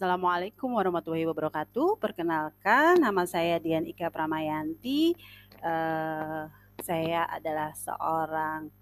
[0.00, 2.00] Assalamualaikum warahmatullahi wabarakatuh.
[2.00, 5.12] Perkenalkan, nama saya Dian Ika Pramayanti.
[5.60, 6.48] Uh,
[6.80, 8.72] saya adalah seorang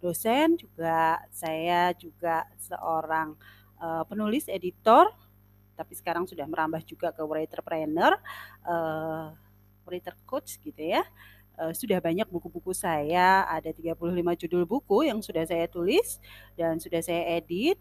[0.00, 3.36] dosen, juga saya juga seorang
[3.84, 5.12] uh, penulis, editor,
[5.76, 8.16] tapi sekarang sudah merambah juga ke writerpreneur,
[8.64, 9.28] uh,
[9.84, 11.04] writer coach gitu ya.
[11.52, 13.92] Uh, sudah banyak buku-buku saya, ada 35
[14.48, 16.16] judul buku yang sudah saya tulis
[16.56, 17.76] dan sudah saya edit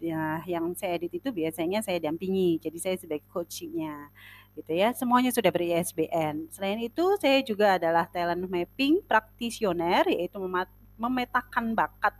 [0.00, 2.58] ya yang saya edit itu biasanya saya dampingi.
[2.62, 4.10] Jadi saya sebagai coachingnya
[4.54, 4.94] gitu ya.
[4.94, 10.38] Semuanya sudah beri ISBN selain itu saya juga adalah talent mapping praktisioner yaitu
[10.98, 12.14] memetakan bakat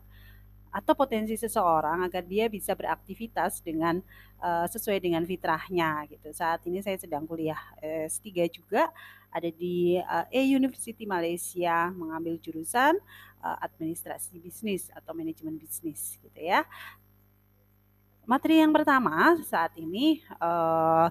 [0.74, 4.02] atau potensi seseorang agar dia bisa beraktivitas dengan
[4.42, 6.34] uh, sesuai dengan fitrahnya gitu.
[6.34, 8.91] Saat ini saya sedang kuliah S3 juga
[9.30, 12.98] ada di uh, A University Malaysia mengambil jurusan
[13.38, 16.66] uh, administrasi bisnis atau manajemen bisnis gitu ya
[18.24, 21.09] materi yang pertama saat ini uh,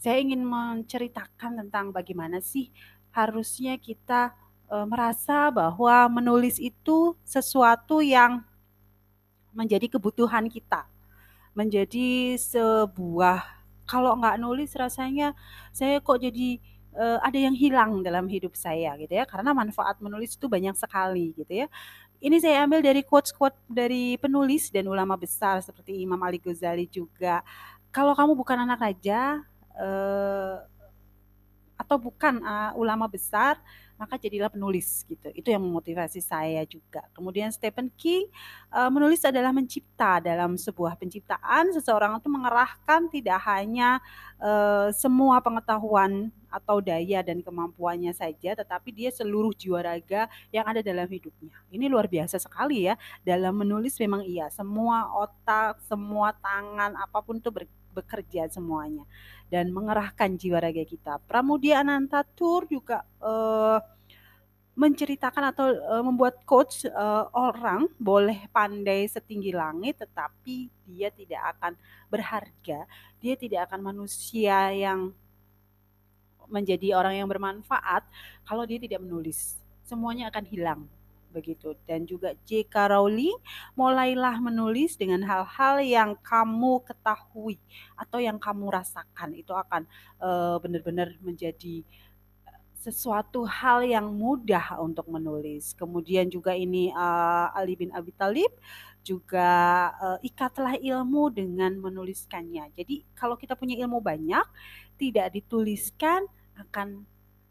[0.00, 2.72] saya ingin menceritakan tentang bagaimana sih
[3.14, 4.34] harusnya kita
[4.70, 8.42] uh, merasa bahwa menulis itu sesuatu yang
[9.50, 10.86] menjadi kebutuhan kita,
[11.58, 13.42] menjadi sebuah
[13.90, 15.34] kalau nggak nulis rasanya
[15.74, 16.62] saya kok jadi
[16.94, 21.34] uh, ada yang hilang dalam hidup saya gitu ya karena manfaat menulis itu banyak sekali
[21.34, 21.68] gitu ya
[22.20, 27.40] ini saya ambil dari quotes-quotes dari penulis dan ulama besar seperti Imam Ali Ghazali juga.
[27.88, 29.40] Kalau kamu bukan anak raja
[29.74, 30.56] uh,
[31.80, 33.56] atau bukan uh, ulama besar,
[34.00, 35.28] maka jadilah penulis gitu.
[35.36, 37.04] Itu yang memotivasi saya juga.
[37.12, 38.32] Kemudian Stephen King
[38.72, 44.00] uh, menulis adalah mencipta dalam sebuah penciptaan seseorang itu mengerahkan tidak hanya
[44.40, 50.82] uh, semua pengetahuan atau daya dan kemampuannya saja, tetapi dia seluruh jiwa raga yang ada
[50.82, 51.54] dalam hidupnya.
[51.70, 52.98] Ini luar biasa sekali ya.
[53.22, 57.54] Dalam menulis memang iya, semua otak, semua tangan, apa pun itu
[58.00, 59.04] bekerja semuanya
[59.52, 61.20] dan mengerahkan jiwa raga kita.
[61.28, 63.78] Pramudia Anantatur juga uh,
[64.78, 71.72] menceritakan atau uh, membuat coach uh, orang boleh pandai setinggi langit tetapi dia tidak akan
[72.08, 72.88] berharga,
[73.20, 75.12] dia tidak akan manusia yang
[76.50, 78.02] menjadi orang yang bermanfaat
[78.42, 79.60] kalau dia tidak menulis.
[79.86, 80.82] Semuanya akan hilang
[81.30, 82.90] begitu dan juga J.K.
[82.90, 83.38] Rowling
[83.78, 87.56] mulailah menulis dengan hal-hal yang kamu ketahui
[87.94, 89.86] atau yang kamu rasakan itu akan
[90.18, 91.86] uh, benar-benar menjadi
[92.80, 95.76] sesuatu hal yang mudah untuk menulis.
[95.76, 98.48] Kemudian juga ini uh, Ali bin Abi Thalib
[99.04, 99.48] juga
[100.00, 102.72] uh, ikatlah ilmu dengan menuliskannya.
[102.72, 104.44] Jadi kalau kita punya ilmu banyak
[104.96, 106.24] tidak dituliskan
[106.56, 107.04] akan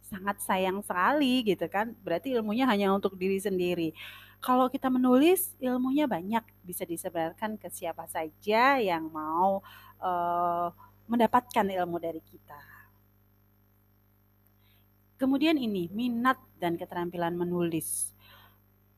[0.09, 1.93] sangat sayang sekali gitu kan.
[2.01, 3.93] Berarti ilmunya hanya untuk diri sendiri.
[4.41, 9.59] Kalau kita menulis, ilmunya banyak bisa disebarkan ke siapa saja yang mau
[9.99, 10.71] uh,
[11.05, 12.57] mendapatkan ilmu dari kita.
[15.19, 18.15] Kemudian ini, minat dan keterampilan menulis.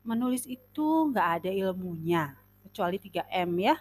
[0.05, 3.75] Menulis itu nggak ada ilmunya, kecuali 3M ya.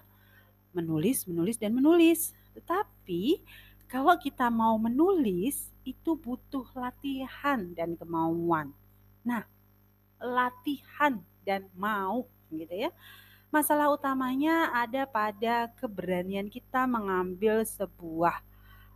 [0.72, 2.32] Menulis, menulis, dan menulis.
[2.56, 3.44] Tetapi
[3.90, 8.70] kalau kita mau menulis itu butuh latihan dan kemauan.
[9.26, 9.42] Nah,
[10.22, 12.94] latihan dan mau gitu ya.
[13.50, 18.38] Masalah utamanya ada pada keberanian kita mengambil sebuah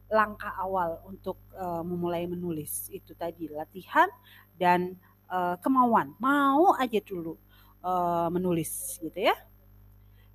[0.06, 2.86] langkah awal untuk uh, memulai menulis.
[2.94, 4.06] Itu tadi latihan
[4.54, 4.94] dan
[5.26, 6.14] uh, kemauan.
[6.22, 7.34] Mau aja dulu
[7.82, 9.34] uh, menulis gitu ya.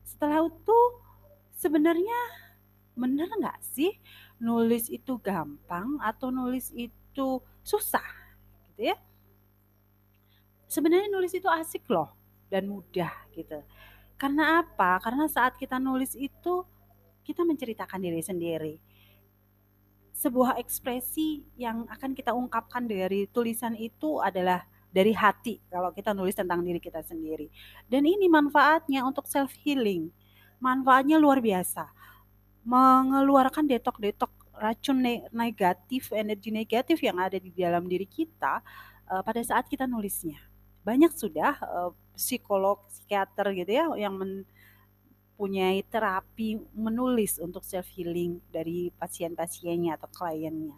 [0.03, 0.79] Setelah itu
[1.55, 2.19] sebenarnya
[2.99, 3.95] benar nggak sih
[4.39, 8.05] nulis itu gampang atau nulis itu susah
[8.72, 8.97] gitu ya.
[10.69, 12.16] Sebenarnya nulis itu asik loh
[12.47, 13.59] dan mudah gitu.
[14.16, 15.00] Karena apa?
[15.03, 16.63] Karena saat kita nulis itu
[17.23, 18.75] kita menceritakan diri sendiri.
[20.16, 26.35] Sebuah ekspresi yang akan kita ungkapkan dari tulisan itu adalah dari hati kalau kita nulis
[26.35, 27.47] tentang diri kita sendiri.
[27.88, 30.11] Dan ini manfaatnya untuk self healing.
[30.59, 31.88] Manfaatnya luar biasa
[32.69, 34.30] mengeluarkan detok-detok
[34.60, 35.01] racun
[35.33, 38.62] negatif, energi negatif yang ada di dalam diri kita
[39.10, 40.38] uh, pada saat kita nulisnya.
[40.86, 48.94] Banyak sudah uh, psikolog, psikiater gitu ya yang mempunyai terapi menulis untuk self healing dari
[49.01, 50.77] pasien-pasiennya atau kliennya.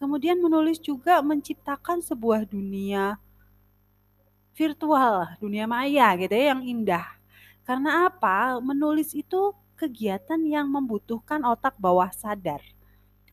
[0.00, 3.20] Kemudian menulis juga menciptakan sebuah dunia
[4.56, 7.04] virtual, dunia maya gitu ya yang indah.
[7.66, 8.56] Karena apa?
[8.62, 12.64] Menulis itu kegiatan yang membutuhkan otak bawah sadar.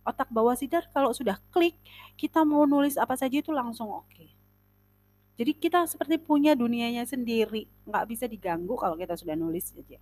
[0.03, 1.79] Otak bawah sadar kalau sudah klik,
[2.19, 4.11] kita mau nulis apa saja itu langsung oke.
[4.11, 4.29] Okay.
[5.33, 9.97] Jadi kita seperti punya dunianya sendiri, nggak bisa diganggu kalau kita sudah nulis aja.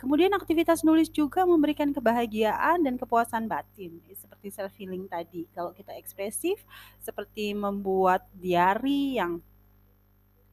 [0.00, 5.44] Kemudian aktivitas nulis juga memberikan kebahagiaan dan kepuasan batin, seperti self healing tadi.
[5.52, 6.62] Kalau kita ekspresif,
[7.02, 9.44] seperti membuat diary yang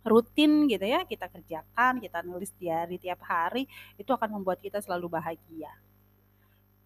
[0.07, 3.67] rutin gitu ya, kita kerjakan, kita nulis diary tiap hari,
[3.99, 5.71] itu akan membuat kita selalu bahagia.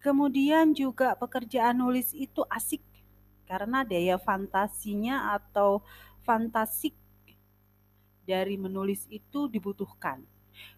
[0.02, 2.82] Kemudian juga pekerjaan nulis itu asik
[3.46, 5.78] karena daya fantasinya atau
[6.26, 6.98] fantasik
[8.26, 10.22] dari menulis itu dibutuhkan.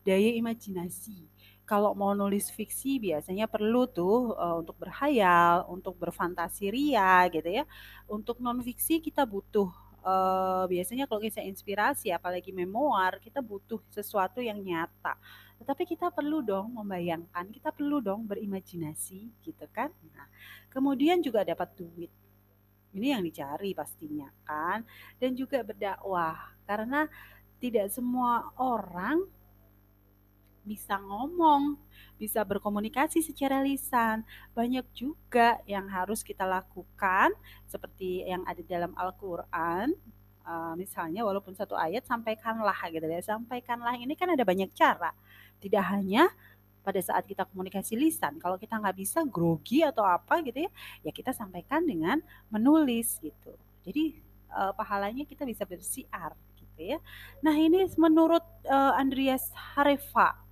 [0.05, 7.25] Daya imajinasi kalau mau nulis fiksi biasanya perlu tuh uh, untuk berhayal, untuk berfantasi ria
[7.33, 7.65] gitu ya.
[8.05, 9.73] Untuk non fiksi kita butuh
[10.05, 15.17] uh, biasanya kalau kita inspirasi apalagi memoir kita butuh sesuatu yang nyata.
[15.59, 19.89] Tetapi kita perlu dong membayangkan, kita perlu dong berimajinasi gitu kan.
[20.13, 20.29] Nah,
[20.69, 22.13] kemudian juga dapat duit.
[22.95, 24.85] Ini yang dicari pastinya kan.
[25.19, 27.09] Dan juga berdakwah karena
[27.59, 29.25] tidak semua orang
[30.65, 31.77] bisa ngomong,
[32.17, 34.25] bisa berkomunikasi secara lisan.
[34.57, 37.31] Banyak juga yang harus kita lakukan
[37.69, 39.93] seperti yang ada dalam Al-Qur'an.
[40.45, 43.21] Uh, misalnya walaupun satu ayat sampaikanlah gitu ya.
[43.21, 45.13] Sampaikanlah ini kan ada banyak cara.
[45.61, 46.29] Tidak hanya
[46.85, 48.37] pada saat kita komunikasi lisan.
[48.37, 50.71] Kalau kita nggak bisa grogi atau apa gitu ya,
[51.01, 52.21] ya kita sampaikan dengan
[52.53, 53.57] menulis gitu.
[53.85, 54.21] Jadi
[54.53, 56.99] uh, pahalanya kita bisa bersiar gitu ya.
[57.41, 60.44] Nah ini menurut uh, Andreas Harefa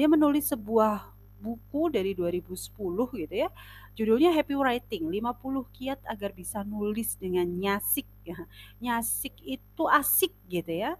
[0.00, 1.12] dia menulis sebuah
[1.44, 2.72] buku dari 2010
[3.20, 3.52] gitu ya.
[3.92, 8.40] Judulnya Happy Writing, 50 kiat agar bisa nulis dengan nyasik ya.
[8.80, 10.96] Nyasik itu asik gitu ya.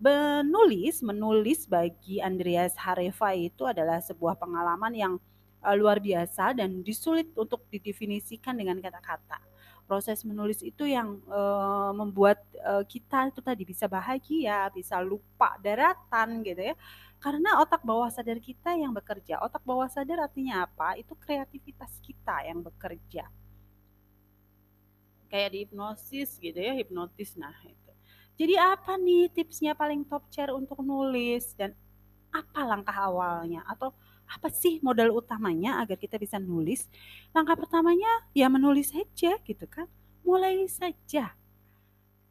[0.00, 5.14] Menulis, menulis bagi Andreas Hareva itu adalah sebuah pengalaman yang
[5.60, 9.36] uh, luar biasa dan disulit untuk didefinisikan dengan kata-kata.
[9.84, 16.40] Proses menulis itu yang uh, membuat uh, kita itu tadi bisa bahagia, bisa lupa daratan
[16.40, 16.76] gitu ya
[17.24, 19.40] karena otak bawah sadar kita yang bekerja.
[19.40, 20.92] Otak bawah sadar artinya apa?
[21.00, 23.32] Itu kreativitas kita yang bekerja.
[25.32, 27.92] Kayak di hipnosis gitu ya, hipnotis nah itu.
[28.36, 31.72] Jadi apa nih tipsnya paling top chair untuk nulis dan
[32.28, 33.96] apa langkah awalnya atau
[34.28, 36.92] apa sih modal utamanya agar kita bisa nulis?
[37.32, 39.88] Langkah pertamanya ya menulis saja gitu kan.
[40.28, 41.32] Mulai saja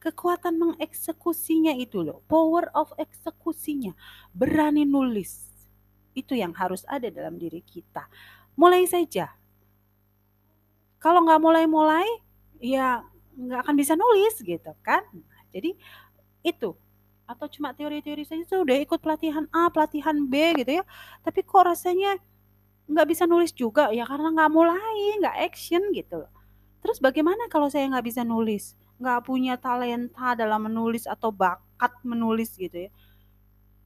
[0.04, 3.96] kekuatan mengeksekusinya itu loh, power of eksekusinya,
[4.36, 5.48] berani nulis.
[6.12, 8.12] Itu yang harus ada dalam diri kita.
[8.60, 9.32] Mulai saja.
[11.00, 12.08] Kalau nggak mulai-mulai,
[12.60, 15.02] ya nggak akan bisa nulis gitu kan.
[15.54, 15.78] jadi
[16.42, 16.74] itu
[17.24, 20.84] atau cuma teori-teori saja sudah ikut pelatihan A, pelatihan B gitu ya.
[21.24, 22.20] Tapi kok rasanya
[22.90, 26.28] nggak bisa nulis juga ya karena nggak mulai, nggak action gitu.
[26.84, 28.76] Terus bagaimana kalau saya nggak bisa nulis?
[29.04, 32.92] Nggak punya talenta dalam menulis atau bakat menulis gitu ya.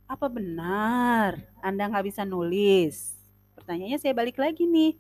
[0.06, 3.18] Apa benar Anda nggak bisa nulis?
[3.58, 4.94] Pertanyaannya saya balik lagi nih.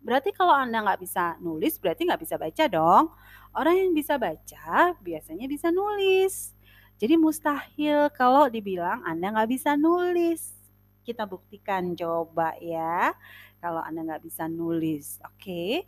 [0.00, 3.04] Berarti kalau Anda nggak bisa nulis, berarti nggak bisa baca dong.
[3.52, 6.54] Orang yang bisa baca biasanya bisa nulis.
[6.96, 10.56] Jadi mustahil kalau dibilang Anda nggak bisa nulis.
[11.04, 13.12] Kita buktikan coba ya.
[13.60, 15.84] Kalau Anda nggak bisa nulis, oke?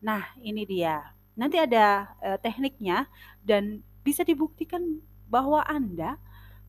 [0.00, 1.00] Nah ini dia
[1.34, 3.10] Nanti ada uh, tekniknya
[3.42, 6.18] dan bisa dibuktikan bahwa Anda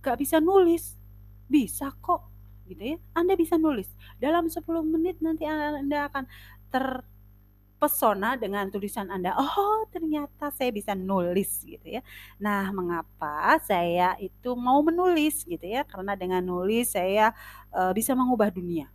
[0.01, 0.97] gak bisa nulis.
[1.45, 2.25] Bisa kok
[2.65, 2.97] gitu ya.
[3.13, 3.89] Anda bisa nulis.
[4.17, 6.25] Dalam 10 menit nanti Anda akan
[6.73, 9.37] terpesona dengan tulisan Anda.
[9.37, 12.01] Oh, ternyata saya bisa nulis gitu ya.
[12.41, 15.85] Nah, mengapa saya itu mau menulis gitu ya?
[15.85, 17.31] Karena dengan nulis saya
[17.69, 18.89] uh, bisa mengubah dunia.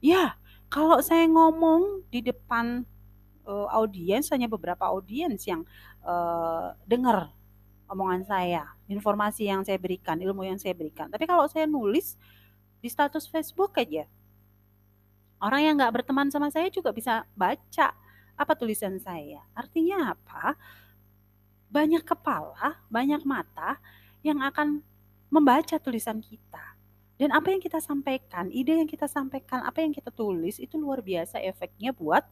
[0.00, 0.36] Ya,
[0.72, 2.84] kalau saya ngomong di depan
[3.44, 5.62] uh, audiens hanya beberapa audiens yang
[6.04, 7.32] uh, dengar
[7.88, 11.08] omongan saya, informasi yang saya berikan, ilmu yang saya berikan.
[11.12, 12.16] Tapi kalau saya nulis
[12.80, 14.08] di status Facebook aja,
[15.40, 17.92] orang yang nggak berteman sama saya juga bisa baca
[18.34, 19.44] apa tulisan saya.
[19.54, 20.58] Artinya apa?
[21.70, 23.78] Banyak kepala, banyak mata
[24.24, 24.80] yang akan
[25.28, 26.74] membaca tulisan kita.
[27.14, 30.98] Dan apa yang kita sampaikan, ide yang kita sampaikan, apa yang kita tulis itu luar
[30.98, 32.26] biasa efeknya buat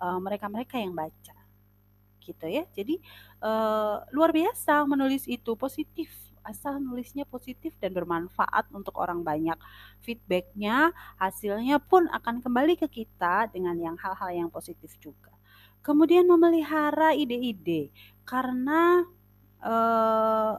[0.00, 1.36] mereka-mereka uh, yang baca.
[2.20, 2.64] Gitu ya.
[2.74, 2.98] Jadi
[3.42, 6.10] uh, luar biasa menulis itu positif
[6.46, 9.58] asal nulisnya positif dan bermanfaat untuk orang banyak.
[10.06, 15.34] Feedbacknya, hasilnya pun akan kembali ke kita dengan yang hal-hal yang positif juga.
[15.82, 17.90] Kemudian memelihara ide-ide
[18.22, 19.06] karena
[19.62, 20.54] uh,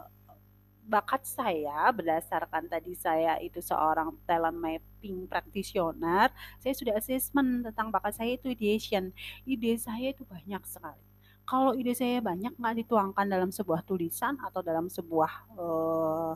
[0.88, 6.32] bakat saya berdasarkan tadi saya itu seorang talent mapping practitioner,
[6.64, 9.12] saya sudah assessment tentang bakat saya itu ideation.
[9.44, 11.04] Ide saya itu banyak sekali.
[11.48, 16.34] Kalau ide saya banyak nggak dituangkan dalam sebuah tulisan atau dalam sebuah uh,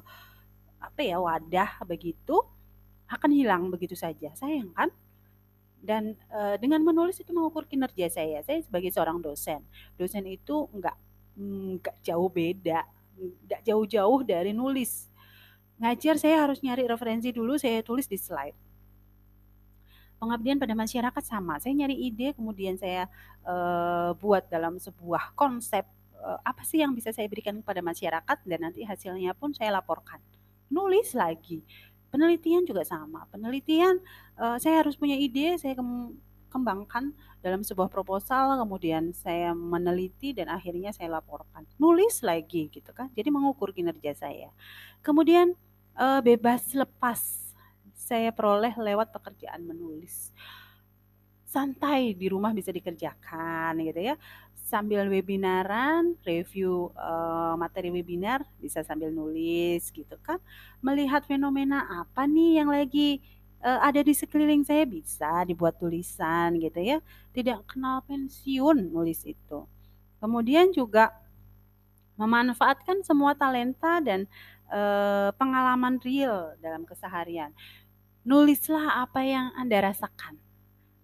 [0.84, 2.44] apa ya wadah begitu,
[3.08, 4.32] akan hilang begitu saja.
[4.36, 4.90] Sayang kan?
[5.82, 8.46] Dan e, dengan menulis itu mengukur kinerja saya.
[8.46, 9.66] Saya sebagai seorang dosen,
[9.98, 10.94] dosen itu nggak
[11.82, 12.86] nggak jauh beda,
[13.22, 15.08] nggak jauh-jauh dari nulis.
[15.82, 18.58] Ngajar saya harus nyari referensi dulu, saya tulis di slide.
[20.22, 21.58] Pengabdian pada masyarakat sama.
[21.58, 23.10] Saya nyari ide, kemudian saya
[23.42, 23.56] e,
[24.22, 25.82] buat dalam sebuah konsep
[26.14, 30.22] e, apa sih yang bisa saya berikan kepada masyarakat dan nanti hasilnya pun saya laporkan.
[30.70, 31.66] Nulis lagi
[32.12, 33.24] Penelitian juga sama.
[33.32, 34.04] Penelitian
[34.36, 35.80] uh, saya harus punya ide, saya
[36.52, 41.64] kembangkan dalam sebuah proposal, kemudian saya meneliti dan akhirnya saya laporkan.
[41.80, 43.08] Nulis lagi gitu kan.
[43.16, 44.52] Jadi mengukur kinerja saya.
[45.00, 45.56] Kemudian
[45.96, 47.50] uh, bebas lepas
[47.96, 50.36] saya peroleh lewat pekerjaan menulis.
[51.48, 54.16] Santai di rumah bisa dikerjakan gitu ya
[54.72, 60.40] sambil webinaran, review uh, materi webinar, bisa sambil nulis gitu kan.
[60.80, 63.20] Melihat fenomena apa nih yang lagi
[63.62, 66.98] uh, ada di sekeliling saya bisa dibuat tulisan gitu ya.
[67.32, 69.66] Tidak kenal pensiun nulis itu.
[70.22, 71.14] Kemudian juga
[72.20, 74.30] memanfaatkan semua talenta dan
[74.70, 77.50] uh, pengalaman real dalam keseharian.
[78.22, 80.38] Nulislah apa yang Anda rasakan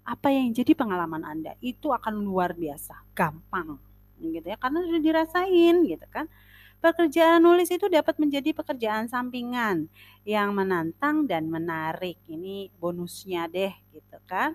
[0.08, 3.76] apa yang jadi pengalaman Anda itu akan luar biasa, gampang
[4.18, 6.32] gitu ya karena sudah dirasain gitu kan.
[6.78, 9.90] Pekerjaan nulis itu dapat menjadi pekerjaan sampingan
[10.30, 12.22] yang menantang dan menarik.
[12.30, 14.54] Ini bonusnya deh gitu kan.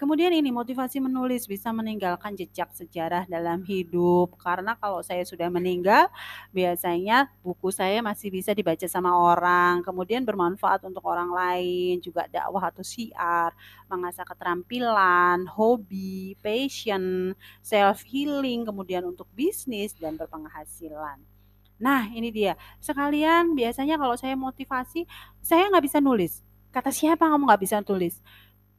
[0.00, 6.06] Kemudian ini motivasi menulis bisa meninggalkan jejak sejarah dalam hidup karena kalau saya sudah meninggal
[6.56, 12.72] biasanya buku saya masih bisa dibaca sama orang, kemudian bermanfaat untuk orang lain, juga dakwah
[12.72, 13.52] atau syiar,
[13.92, 21.27] mengasah keterampilan, hobi, passion, self healing, kemudian untuk bisnis dan berpenghasilan.
[21.78, 25.06] Nah ini dia, sekalian biasanya kalau saya motivasi,
[25.38, 26.42] saya nggak bisa nulis.
[26.74, 28.18] Kata siapa kamu nggak bisa tulis?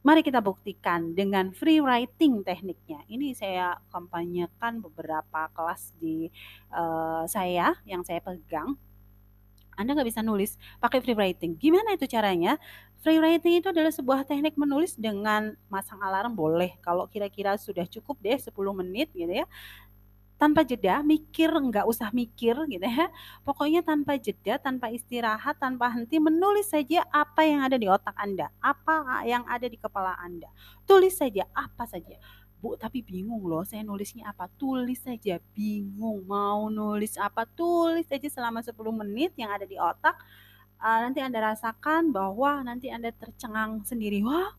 [0.00, 3.04] Mari kita buktikan dengan free writing tekniknya.
[3.04, 6.32] Ini saya kampanyekan beberapa kelas di
[6.72, 8.80] uh, saya yang saya pegang.
[9.76, 11.56] Anda nggak bisa nulis pakai free writing.
[11.56, 12.56] Gimana itu caranya?
[13.00, 16.76] Free writing itu adalah sebuah teknik menulis dengan masang alarm boleh.
[16.84, 19.48] Kalau kira-kira sudah cukup deh 10 menit gitu ya
[20.40, 23.12] tanpa jeda, mikir nggak usah mikir gitu ya.
[23.44, 28.48] Pokoknya tanpa jeda, tanpa istirahat, tanpa henti menulis saja apa yang ada di otak Anda,
[28.64, 30.48] apa yang ada di kepala Anda.
[30.88, 32.16] Tulis saja apa saja.
[32.60, 34.48] Bu, tapi bingung loh, saya nulisnya apa?
[34.56, 37.44] Tulis saja, bingung mau nulis apa?
[37.44, 40.16] Tulis saja selama 10 menit yang ada di otak.
[40.80, 44.24] Uh, nanti Anda rasakan bahwa nanti Anda tercengang sendiri.
[44.24, 44.52] Wah,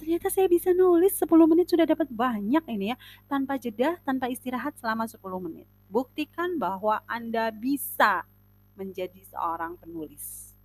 [0.00, 2.96] ternyata saya bisa nulis 10 menit sudah dapat banyak ini ya.
[3.28, 5.68] Tanpa jeda tanpa istirahat selama 10 menit.
[5.92, 8.24] Buktikan bahwa Anda bisa
[8.80, 10.56] menjadi seorang penulis.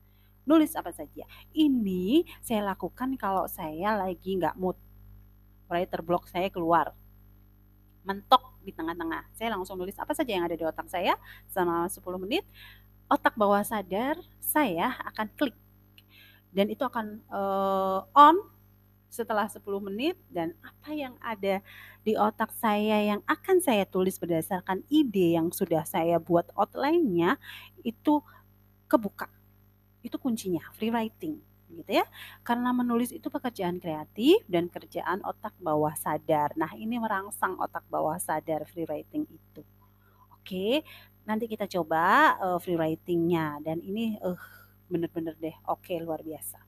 [0.48, 1.28] Nulis apa saja.
[1.52, 4.80] Ini saya lakukan kalau saya lagi nggak mood.
[5.68, 6.96] Writer block saya keluar.
[8.08, 9.36] Mentok di tengah-tengah.
[9.36, 11.20] Saya langsung nulis apa saja yang ada di otak saya
[11.52, 12.48] selama 10 menit.
[13.12, 15.58] Otak bawah sadar saya akan klik.
[16.56, 18.55] Dan itu akan uh, on
[19.16, 21.64] setelah 10 menit dan apa yang ada
[22.04, 27.40] di otak saya yang akan saya tulis berdasarkan ide yang sudah saya buat outline-nya
[27.88, 28.20] itu
[28.92, 29.32] kebuka.
[30.04, 31.40] Itu kuncinya, free writing
[31.72, 32.06] gitu ya.
[32.44, 36.52] Karena menulis itu pekerjaan kreatif dan kerjaan otak bawah sadar.
[36.60, 39.64] Nah, ini merangsang otak bawah sadar free writing itu.
[40.36, 40.86] Oke,
[41.26, 44.38] nanti kita coba uh, free writing-nya dan ini uh,
[44.86, 46.65] bener-bener deh oke luar biasa.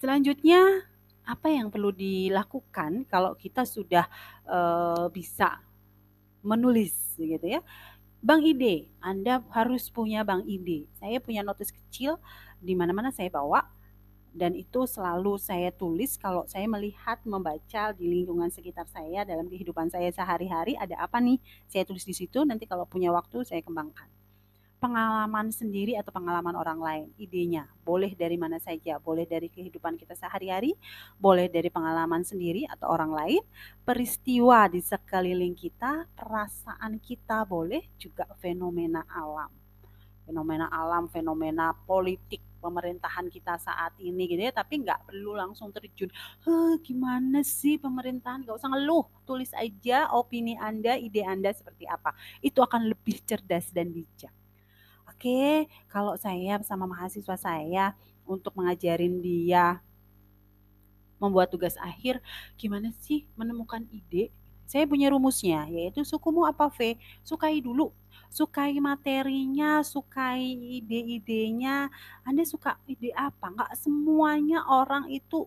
[0.00, 0.88] Selanjutnya,
[1.28, 4.08] apa yang perlu dilakukan kalau kita sudah
[4.48, 5.60] uh, bisa
[6.40, 7.60] menulis gitu ya.
[8.24, 10.88] Bank ide, Anda harus punya bank ide.
[10.96, 12.16] Saya punya notis kecil
[12.64, 13.60] di mana-mana saya bawa
[14.32, 19.90] dan itu selalu saya tulis kalau saya melihat membaca di lingkungan sekitar saya dalam kehidupan
[19.90, 24.06] saya sehari-hari ada apa nih saya tulis di situ nanti kalau punya waktu saya kembangkan
[24.80, 27.06] pengalaman sendiri atau pengalaman orang lain.
[27.20, 27.68] Idenya.
[27.84, 30.72] Boleh dari mana saja, boleh dari kehidupan kita sehari-hari,
[31.20, 33.42] boleh dari pengalaman sendiri atau orang lain,
[33.84, 39.52] peristiwa di sekeliling kita, perasaan kita boleh juga fenomena alam.
[40.24, 46.12] Fenomena alam, fenomena politik pemerintahan kita saat ini gitu ya tapi nggak perlu langsung terjun
[46.44, 48.44] Heh, gimana sih pemerintahan?
[48.44, 52.12] Nggak usah ngeluh tulis aja opini anda ide anda seperti apa.
[52.44, 54.30] Itu akan lebih cerdas dan bijak
[55.20, 57.92] Oke, kalau saya sama mahasiswa saya
[58.24, 59.84] untuk mengajarin dia
[61.20, 62.24] membuat tugas akhir,
[62.56, 64.32] gimana sih menemukan ide?
[64.64, 66.96] Saya punya rumusnya, yaitu sukumu apa V?
[67.20, 67.92] Sukai dulu.
[68.32, 70.40] Sukai materinya, sukai
[70.80, 71.92] ide-idenya.
[72.24, 73.52] Anda suka ide apa?
[73.52, 75.44] Nggak semuanya orang itu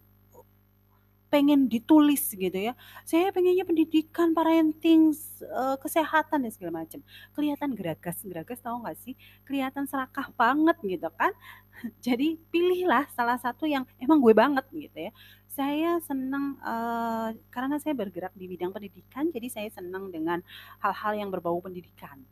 [1.34, 2.78] pengen ditulis gitu ya.
[3.02, 5.10] Saya pengennya pendidikan, parenting,
[5.50, 7.02] uh, kesehatan dan segala macam.
[7.34, 9.18] Kelihatan geragas, geragas tahu nggak sih?
[9.42, 11.34] Kelihatan serakah banget gitu kan.
[12.06, 15.12] Jadi pilihlah salah satu yang emang gue banget gitu ya.
[15.50, 20.42] Saya senang uh, karena saya bergerak di bidang pendidikan, jadi saya senang dengan
[20.82, 22.25] hal-hal yang berbau pendidikan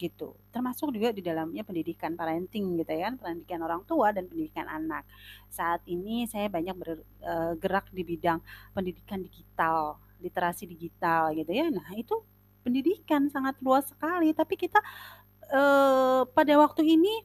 [0.00, 0.32] gitu.
[0.48, 5.04] Termasuk juga di dalamnya pendidikan parenting gitu ya, pendidikan orang tua dan pendidikan anak.
[5.52, 8.40] Saat ini saya banyak bergerak e, di bidang
[8.72, 11.68] pendidikan digital, literasi digital gitu ya.
[11.68, 12.16] Nah, itu
[12.64, 14.80] pendidikan sangat luas sekali, tapi kita
[15.48, 17.24] eh, pada waktu ini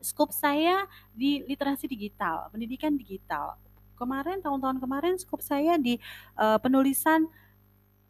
[0.00, 3.60] skop saya di literasi digital, pendidikan digital.
[4.00, 6.00] Kemarin tahun-tahun kemarin skop saya di
[6.40, 7.28] uh, penulisan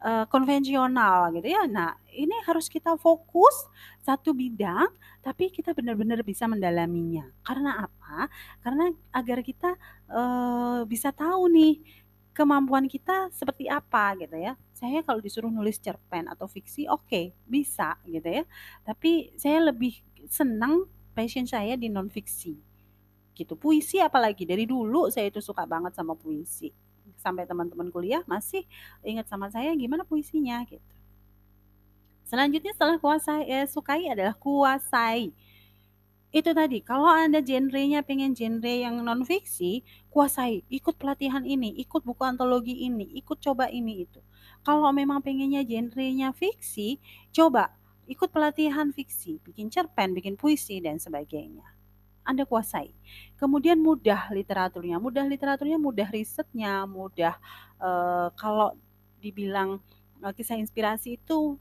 [0.01, 1.63] uh, konvensional gitu ya.
[1.69, 3.53] Nah, ini harus kita fokus
[4.01, 4.89] satu bidang,
[5.21, 7.29] tapi kita benar-benar bisa mendalaminya.
[7.45, 8.27] Karena apa?
[8.65, 9.77] Karena agar kita
[10.09, 11.79] uh, bisa tahu nih
[12.33, 14.57] kemampuan kita seperti apa gitu ya.
[14.73, 18.43] Saya kalau disuruh nulis cerpen atau fiksi, oke, okay, bisa gitu ya.
[18.81, 22.57] Tapi saya lebih senang passion saya di non fiksi
[23.37, 23.53] gitu.
[23.55, 26.90] Puisi apalagi dari dulu saya itu suka banget sama puisi
[27.21, 28.65] sampai teman-teman kuliah masih
[29.05, 30.95] ingat sama saya gimana puisinya gitu.
[32.25, 35.29] Selanjutnya setelah kuasai eh, sukai adalah kuasai.
[36.31, 42.07] Itu tadi, kalau Anda genrenya pengen genre yang non fiksi, kuasai, ikut pelatihan ini, ikut
[42.07, 44.23] buku antologi ini, ikut coba ini itu.
[44.63, 47.03] Kalau memang pengennya genrenya fiksi,
[47.35, 47.75] coba
[48.07, 51.67] ikut pelatihan fiksi, bikin cerpen, bikin puisi dan sebagainya.
[52.21, 52.93] Anda kuasai.
[53.37, 57.35] Kemudian mudah literaturnya, mudah literaturnya, mudah risetnya, mudah
[57.81, 58.77] uh, kalau
[59.21, 59.81] dibilang
[60.21, 61.57] uh, kisah inspirasi itu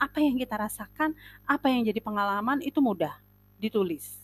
[0.00, 1.12] apa yang kita rasakan,
[1.44, 3.14] apa yang jadi pengalaman itu mudah
[3.60, 4.16] ditulis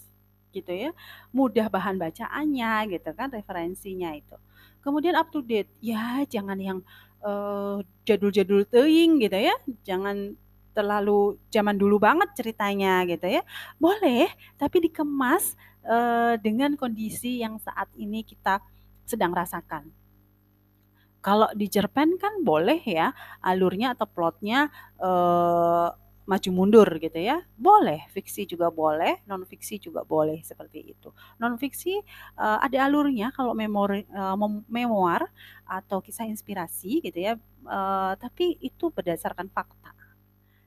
[0.50, 0.90] gitu ya.
[1.30, 4.34] Mudah bahan bacaannya gitu kan, referensinya itu.
[4.80, 6.78] Kemudian up to date, ya jangan yang
[7.20, 9.54] uh, jadul-jadul teing gitu ya.
[9.84, 10.38] Jangan
[10.76, 13.42] terlalu zaman dulu banget ceritanya gitu ya.
[13.80, 14.28] Boleh,
[14.60, 18.60] tapi dikemas uh, dengan kondisi yang saat ini kita
[19.06, 19.88] sedang rasakan.
[21.22, 23.10] Kalau di cerpen kan boleh ya
[23.42, 24.70] alurnya atau plotnya
[25.02, 25.90] uh,
[26.26, 27.42] maju mundur gitu ya.
[27.54, 31.10] Boleh, fiksi juga boleh, non fiksi juga boleh seperti itu.
[31.38, 31.99] Non fiksi
[32.38, 35.26] uh, ada alurnya kalau memori uh, memoir
[35.66, 37.34] atau kisah inspirasi gitu ya.
[37.66, 39.96] Uh, tapi itu berdasarkan fakta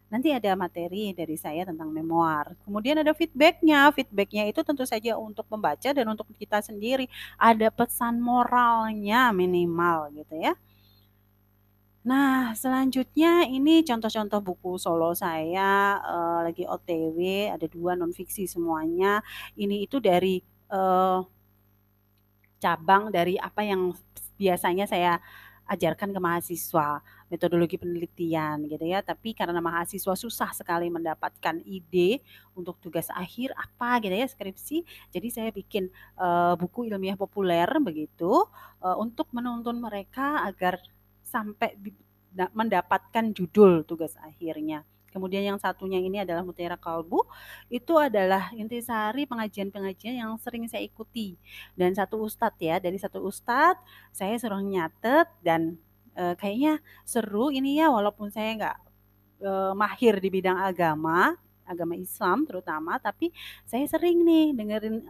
[0.10, 2.58] nanti ada materi dari saya tentang memoir.
[2.66, 3.94] Kemudian ada feedbacknya.
[3.94, 7.06] Feedbacknya itu tentu saja untuk membaca dan untuk kita sendiri.
[7.38, 10.54] Ada pesan moralnya minimal gitu ya.
[12.10, 19.22] Nah, selanjutnya ini contoh-contoh buku solo saya uh, lagi OTW, ada dua non fiksi semuanya.
[19.54, 20.42] Ini itu dari
[20.74, 21.22] uh,
[22.60, 23.92] cabang dari apa yang
[24.40, 25.20] biasanya saya
[25.70, 29.06] ajarkan ke mahasiswa metodologi penelitian gitu ya.
[29.06, 32.26] Tapi karena mahasiswa susah sekali mendapatkan ide
[32.58, 34.78] untuk tugas akhir apa gitu ya skripsi,
[35.14, 38.50] jadi saya bikin uh, buku ilmiah populer begitu
[38.82, 40.82] uh, untuk menuntun mereka agar
[41.22, 41.78] sampai
[42.54, 44.82] mendapatkan judul tugas akhirnya.
[45.10, 47.26] Kemudian yang satunya ini adalah Mutiara Kalbu.
[47.70, 51.38] Itu adalah intisari pengajian-pengajian yang sering saya ikuti.
[51.74, 53.82] Dan satu ustadz ya, dari satu ustadz
[54.14, 55.78] saya suruh nyatet dan
[56.14, 58.78] e, kayaknya seru ini ya walaupun saya nggak
[59.42, 61.34] e, mahir di bidang agama,
[61.70, 63.30] agama Islam terutama, tapi
[63.70, 65.06] saya sering nih dengerin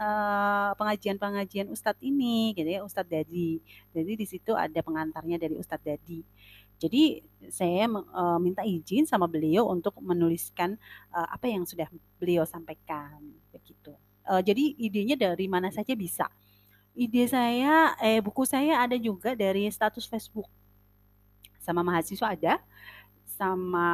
[0.76, 3.64] pengajian-pengajian Ustadz ini, gitu ya, Ustadz Dadi.
[3.96, 6.20] Jadi di situ ada pengantarnya dari Ustadz Dadi.
[6.80, 7.20] Jadi
[7.52, 10.80] saya uh, minta izin sama beliau untuk menuliskan
[11.12, 13.20] uh, apa yang sudah beliau sampaikan
[13.52, 13.92] begitu.
[14.24, 16.32] Uh, jadi idenya dari mana saja bisa.
[16.96, 20.48] Ide saya, eh buku saya ada juga dari status Facebook
[21.60, 22.54] sama mahasiswa ada,
[23.40, 23.88] sama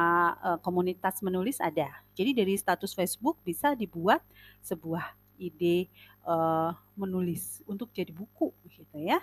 [0.64, 1.86] komunitas menulis ada.
[2.18, 4.24] Jadi dari status Facebook bisa dibuat
[4.64, 5.86] sebuah ide
[6.24, 9.20] uh, menulis untuk jadi buku gitu ya.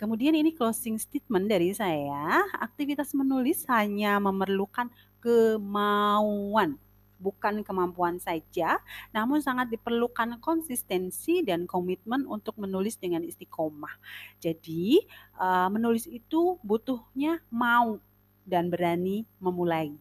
[0.00, 4.88] Kemudian ini closing statement dari saya, aktivitas menulis hanya memerlukan
[5.20, 6.80] kemauan,
[7.20, 8.80] bukan kemampuan saja,
[9.12, 13.92] namun sangat diperlukan konsistensi dan komitmen untuk menulis dengan istiqomah.
[14.40, 15.04] Jadi,
[15.36, 18.00] uh, menulis itu butuhnya mau
[18.48, 19.92] dan berani memulai.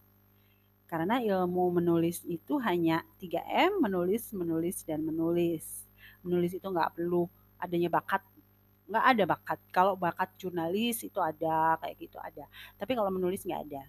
[0.87, 5.83] Karena ilmu menulis itu hanya 3M, menulis, menulis, dan menulis.
[6.23, 7.27] Menulis itu nggak perlu
[7.59, 8.23] adanya bakat
[8.89, 9.59] nggak ada bakat.
[9.69, 12.45] Kalau bakat jurnalis itu ada, kayak gitu ada.
[12.75, 13.83] Tapi kalau menulis nggak ada.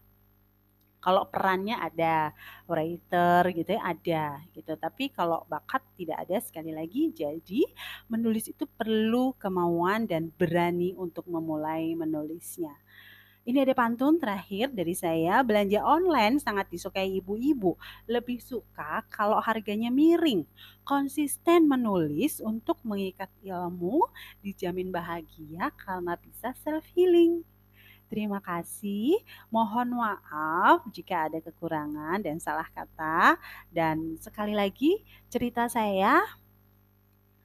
[1.01, 2.37] Kalau perannya ada,
[2.69, 4.77] writer gitu ya ada gitu.
[4.77, 7.09] Tapi kalau bakat tidak ada sekali lagi.
[7.17, 7.65] Jadi
[8.13, 12.77] menulis itu perlu kemauan dan berani untuk memulai menulisnya.
[13.41, 17.73] Ini ada pantun terakhir dari saya, belanja online sangat disukai ibu-ibu.
[18.05, 20.45] Lebih suka kalau harganya miring.
[20.85, 24.05] Konsisten menulis untuk mengikat ilmu,
[24.45, 27.41] dijamin bahagia karena bisa self healing.
[28.13, 29.17] Terima kasih.
[29.49, 33.41] Mohon maaf jika ada kekurangan dan salah kata.
[33.73, 35.01] Dan sekali lagi,
[35.33, 36.21] cerita saya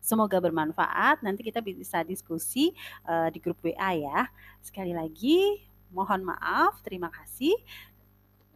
[0.04, 1.24] semoga bermanfaat.
[1.24, 2.76] Nanti kita bisa diskusi
[3.08, 4.28] uh, di grup WA ya.
[4.60, 5.62] Sekali lagi,
[5.96, 6.84] mohon maaf.
[6.84, 7.56] Terima kasih.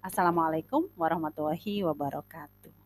[0.04, 2.78] Assalamualaikum warahmatullahi wabarakatuh.